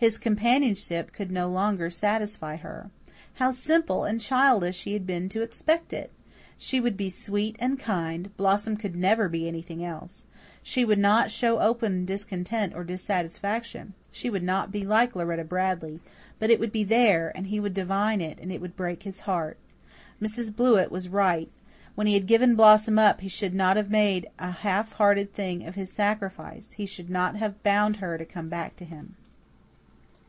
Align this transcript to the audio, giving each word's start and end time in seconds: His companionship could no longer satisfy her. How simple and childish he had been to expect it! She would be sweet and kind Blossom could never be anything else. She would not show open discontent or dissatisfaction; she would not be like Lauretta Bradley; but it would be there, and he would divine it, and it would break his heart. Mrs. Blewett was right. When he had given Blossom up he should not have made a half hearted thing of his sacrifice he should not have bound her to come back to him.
His 0.00 0.16
companionship 0.16 1.12
could 1.12 1.32
no 1.32 1.48
longer 1.50 1.90
satisfy 1.90 2.54
her. 2.54 2.90
How 3.42 3.50
simple 3.50 4.04
and 4.04 4.20
childish 4.20 4.84
he 4.84 4.92
had 4.92 5.04
been 5.08 5.28
to 5.30 5.42
expect 5.42 5.92
it! 5.92 6.12
She 6.56 6.78
would 6.78 6.96
be 6.96 7.10
sweet 7.10 7.56
and 7.58 7.80
kind 7.80 8.30
Blossom 8.36 8.76
could 8.76 8.94
never 8.94 9.28
be 9.28 9.48
anything 9.48 9.84
else. 9.84 10.24
She 10.62 10.84
would 10.84 11.00
not 11.00 11.32
show 11.32 11.58
open 11.58 12.04
discontent 12.04 12.74
or 12.76 12.84
dissatisfaction; 12.84 13.94
she 14.12 14.30
would 14.30 14.44
not 14.44 14.70
be 14.70 14.84
like 14.86 15.16
Lauretta 15.16 15.42
Bradley; 15.42 15.98
but 16.38 16.48
it 16.48 16.60
would 16.60 16.70
be 16.70 16.84
there, 16.84 17.32
and 17.36 17.48
he 17.48 17.58
would 17.58 17.74
divine 17.74 18.20
it, 18.20 18.38
and 18.40 18.52
it 18.52 18.60
would 18.60 18.76
break 18.76 19.02
his 19.02 19.22
heart. 19.22 19.58
Mrs. 20.22 20.54
Blewett 20.54 20.92
was 20.92 21.08
right. 21.08 21.50
When 21.96 22.06
he 22.06 22.14
had 22.14 22.28
given 22.28 22.54
Blossom 22.54 23.00
up 23.00 23.20
he 23.20 23.28
should 23.28 23.52
not 23.52 23.76
have 23.76 23.90
made 23.90 24.28
a 24.38 24.52
half 24.52 24.92
hearted 24.92 25.34
thing 25.34 25.66
of 25.66 25.74
his 25.74 25.90
sacrifice 25.90 26.70
he 26.74 26.86
should 26.86 27.10
not 27.10 27.34
have 27.34 27.64
bound 27.64 27.96
her 27.96 28.16
to 28.16 28.24
come 28.24 28.48
back 28.48 28.76
to 28.76 28.84
him. 28.84 29.16